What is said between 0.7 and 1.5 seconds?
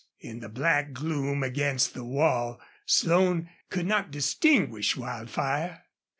gloom